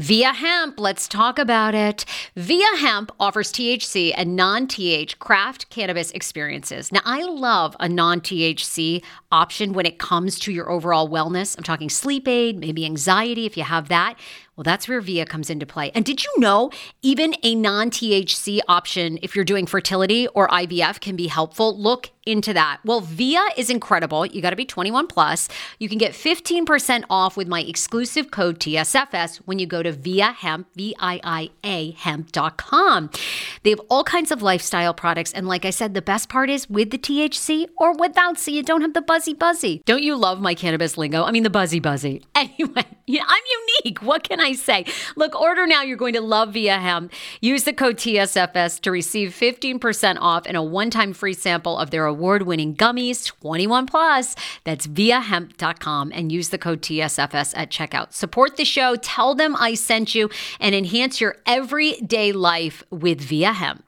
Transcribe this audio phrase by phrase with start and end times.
[0.00, 2.04] Viia Hemp, let's talk about it.
[2.36, 6.90] Viia Hemp offers THC and non TH craft cannabis experiences.
[6.90, 11.56] Now, I love a non THC option when it comes to your overall wellness.
[11.56, 14.16] I'm talking sleep aid, maybe anxiety if you have that.
[14.56, 15.90] Well, that's where Viia comes into play.
[15.94, 16.70] And did you know
[17.00, 21.76] even a non THC option, if you're doing fertility or IVF, can be helpful?
[21.76, 22.78] Look into that.
[22.84, 24.26] Well, Viia is incredible.
[24.26, 25.48] You got to be 21 plus.
[25.78, 30.34] You can get 15% off with my exclusive code TSFS when you go to Viia
[30.34, 33.10] Hemp, V I I A hemp.com.
[33.62, 35.32] They have all kinds of lifestyle products.
[35.32, 38.62] And like I said, the best part is with the THC or without, so you
[38.62, 39.82] don't have the buzzy buzzy.
[39.86, 41.22] Don't you love my cannabis lingo?
[41.22, 42.22] I mean, the buzzy buzzy.
[42.42, 43.42] Anyway, yeah, I'm
[43.84, 44.02] unique.
[44.02, 44.84] What can I say?
[45.14, 45.82] Look, order now.
[45.82, 47.12] You're going to love Viia Hemp.
[47.40, 51.90] Use the code TSFS to receive 15% off and a one time free sample of
[51.90, 54.34] their award winning gummies, 21 plus.
[54.64, 58.12] That's viiahemp.com and use the code TSFS at checkout.
[58.12, 60.28] Support the show, tell them I sent you,
[60.58, 63.84] and enhance your everyday life with Viia Hemp.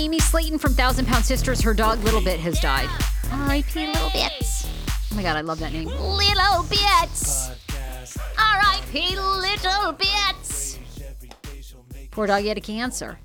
[0.00, 2.88] Amy Slaton from Thousand Pound Sisters, her dog Little Bit has died.
[3.30, 3.86] R.I.P.
[3.86, 4.66] Little Bits.
[5.12, 5.88] Oh my god, I love that name.
[5.88, 7.50] Little Bits.
[8.38, 9.14] R.I.P.
[9.16, 10.78] Little Bits.
[12.12, 13.18] Poor doggy had a cancer.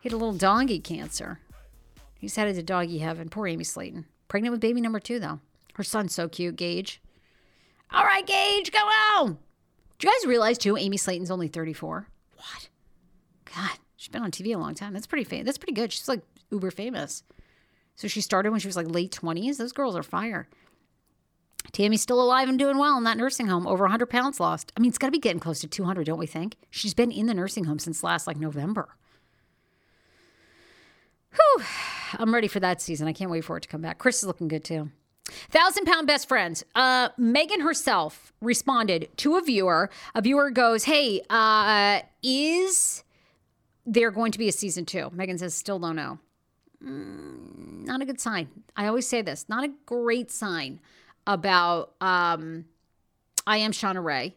[0.00, 1.40] He had a little doggy cancer.
[2.18, 3.28] He's headed to doggy heaven.
[3.28, 4.06] Poor Amy Slaton.
[4.26, 5.40] Pregnant with baby number two, though.
[5.74, 7.02] Her son's so cute, Gage.
[7.92, 9.38] All right, Gage, go home.
[9.98, 12.08] Do you guys realize, too, Amy Slaton's only 34?
[12.36, 12.68] What?
[13.54, 14.92] God, she's been on TV a long time.
[14.92, 15.90] That's pretty fa- That's pretty good.
[15.90, 16.20] She's like
[16.50, 17.22] uber famous.
[17.96, 19.56] So she started when she was like late 20s.
[19.56, 20.46] Those girls are fire.
[21.72, 23.66] Tammy's still alive and doing well in that nursing home.
[23.66, 24.72] Over 100 pounds lost.
[24.76, 26.56] I mean, it's got to be getting close to 200, don't we think?
[26.70, 28.90] She's been in the nursing home since last like November.
[31.32, 31.64] Whew.
[32.18, 33.08] I'm ready for that season.
[33.08, 33.96] I can't wait for it to come back.
[33.98, 34.90] Chris is looking good too.
[35.48, 36.62] Thousand pound best friends.
[36.74, 39.88] Uh, Megan herself responded to a viewer.
[40.14, 43.03] A viewer goes, Hey, uh, is
[43.86, 45.10] there going to be a season two?
[45.12, 46.18] Megan says, Still don't know.
[46.82, 48.48] Mm, not a good sign.
[48.76, 50.80] I always say this, not a great sign
[51.26, 52.66] about um,
[53.46, 54.34] I am Shauna Rae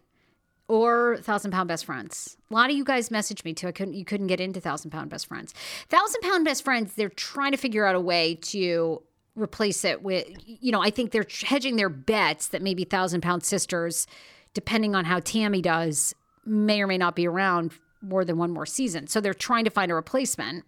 [0.67, 2.37] or Thousand Pound Best Friends.
[2.49, 3.67] A lot of you guys messaged me too.
[3.67, 5.53] I couldn't you couldn't get into Thousand Pound Best Friends.
[5.89, 9.01] Thousand Pound Best Friends, they're trying to figure out a way to
[9.35, 13.43] replace it with you know, I think they're hedging their bets that maybe Thousand Pound
[13.43, 14.07] Sisters,
[14.53, 16.13] depending on how Tammy does,
[16.45, 17.73] may or may not be around
[18.07, 19.07] more than one more season.
[19.07, 20.65] So they're trying to find a replacement.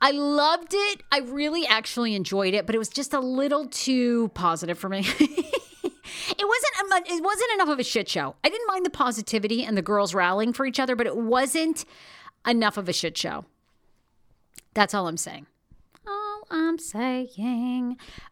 [0.00, 1.02] I loved it.
[1.10, 4.98] I really actually enjoyed it, but it was just a little too positive for me.
[6.38, 8.36] it wasn't a, it wasn't enough of a shit show.
[8.44, 11.84] I didn't mind the positivity and the girls rallying for each other, but it wasn't
[12.46, 13.44] enough of a shit show.
[14.74, 15.46] That's all I'm saying.
[16.06, 17.96] All I'm saying.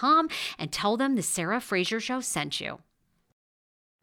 [0.00, 2.78] and tell them the Sarah Fraser Show sent you.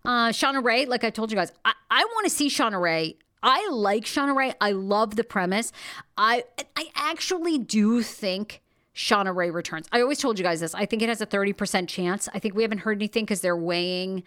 [0.05, 3.17] Uh, Shauna Rae, like I told you guys, I, I want to see Shauna Rae.
[3.41, 4.53] I like Shauna Rae.
[4.59, 5.71] I love the premise.
[6.17, 6.43] I
[6.75, 8.61] I actually do think
[8.95, 9.87] Shauna Rae returns.
[9.91, 10.75] I always told you guys this.
[10.75, 12.27] I think it has a 30% chance.
[12.33, 14.23] I think we haven't heard anything because they're weighing.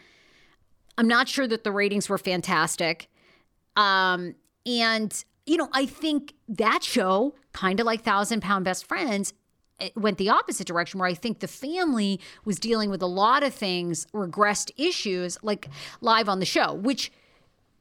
[0.97, 3.09] I'm not sure that the ratings were fantastic.
[3.77, 9.35] Um, and, you know, I think that show, kind of like Thousand Pound Best Friends,
[9.97, 13.53] went the opposite direction where I think the family was dealing with a lot of
[13.53, 15.69] things, regressed issues, like
[16.01, 17.11] live on the show, which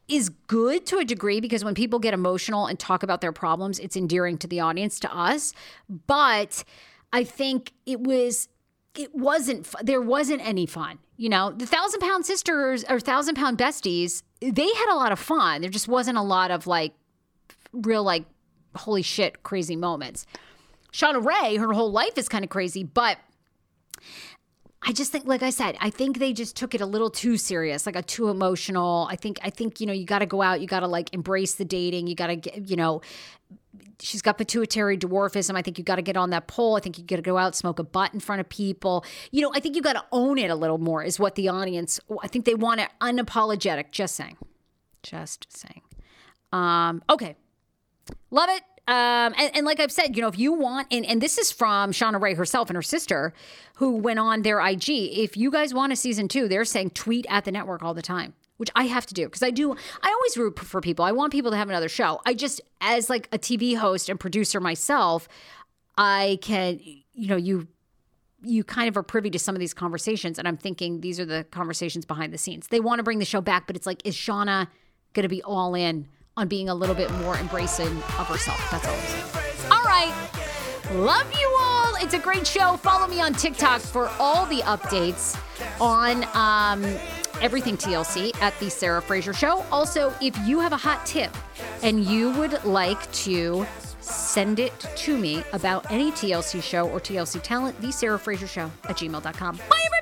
[0.08, 3.80] is good to a degree because when people get emotional and talk about their problems,
[3.80, 5.54] it's endearing to the audience, to us.
[6.08, 6.64] But
[7.14, 8.48] I think it was
[8.98, 11.52] it wasn't there wasn't any fun you know?
[11.52, 15.62] The thousand pound sisters or thousand pound besties they had a lot of fun.
[15.62, 16.94] There just wasn't a lot of like
[17.72, 18.26] real like
[18.76, 20.26] holy shit crazy moments
[20.92, 23.18] shauna Rae, her whole life is kind of crazy but
[24.84, 27.38] I just think, like I said, I think they just took it a little too
[27.38, 29.08] serious, like a too emotional.
[29.12, 31.14] I think, I think you know, you got to go out, you got to like
[31.14, 33.02] embrace the dating, you got to get, you know,
[34.00, 35.56] she's got pituitary dwarfism.
[35.56, 36.76] I think you got to get on that pole.
[36.76, 39.06] I think you got to go out, smoke a butt in front of people.
[39.30, 41.04] You know, I think you got to own it a little more.
[41.04, 42.00] Is what the audience.
[42.24, 43.92] I think they want it unapologetic.
[43.92, 44.38] Just saying,
[45.04, 45.82] just saying.
[46.52, 47.36] Um, okay,
[48.32, 48.64] love it.
[48.92, 51.50] Um, and, and, like I've said, you know, if you want, and, and this is
[51.50, 53.34] from Shauna Rae herself and her sister,
[53.76, 54.90] who went on their IG.
[54.90, 58.02] If you guys want a season two, they're saying tweet at the network all the
[58.02, 59.76] time which I have to do because I do.
[60.04, 61.04] I always root for people.
[61.04, 62.22] I want people to have another show.
[62.28, 65.28] I just, as like a TV host and producer myself,
[65.98, 67.68] I can, you know, you
[68.44, 71.26] you kind of are privy to some of these conversations, and I'm thinking these are
[71.26, 72.68] the conversations behind the scenes.
[72.68, 74.68] They want to bring the show back, but it's like, is Shauna
[75.14, 76.08] going to be all in
[76.38, 77.88] on being a little bit more embracing
[78.20, 78.60] of herself?
[78.72, 80.14] That's all All right.
[80.94, 81.96] Love you all.
[82.02, 82.76] It's a great show.
[82.78, 85.38] Follow me on TikTok for all the updates
[85.80, 86.84] on um,
[87.42, 89.64] everything TLC at The Sarah Fraser Show.
[89.72, 91.32] Also, if you have a hot tip
[91.82, 93.66] and you would like to
[94.02, 98.70] send it to me about any TLC show or TLC talent, The Sarah Fraser Show
[98.86, 99.58] at gmail.com.
[99.58, 100.01] Bye, everybody.